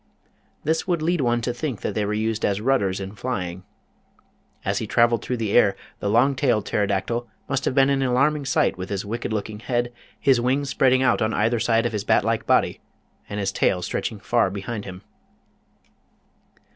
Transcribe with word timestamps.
This 0.63 0.87
would 0.87 1.03
lead 1.03 1.21
one 1.21 1.41
to 1.41 1.53
think 1.53 1.81
that 1.81 1.93
they 1.93 2.05
were 2.05 2.15
used 2.15 2.43
as 2.43 2.59
rudders 2.59 2.99
in 2.99 3.13
flying. 3.13 3.61
As 4.65 4.79
he 4.79 4.87
traveled 4.87 5.21
through 5.21 5.37
the 5.37 5.51
air 5.51 5.75
the 5.99 6.09
long 6.09 6.35
tailed 6.35 6.65
Pterodactyl 6.65 7.27
must 7.47 7.65
have 7.65 7.75
been 7.75 7.91
an 7.91 8.01
alarming 8.01 8.45
sight 8.45 8.79
with 8.79 8.89
his 8.89 9.05
wicked 9.05 9.31
looking 9.31 9.59
head, 9.59 9.93
his 10.19 10.41
wings 10.41 10.71
spreading 10.71 11.03
out 11.03 11.21
on 11.21 11.35
either 11.35 11.59
side 11.59 11.85
of 11.85 11.93
his 11.93 12.03
bat 12.03 12.25
like 12.25 12.47
body, 12.47 12.81
and 13.29 13.39
his 13.39 13.51
tail 13.51 13.83
stretching 13.83 14.19
far 14.19 14.49
behind 14.49 14.85
him. 14.85 15.03